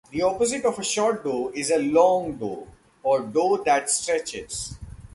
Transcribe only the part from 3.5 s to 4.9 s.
that stretches.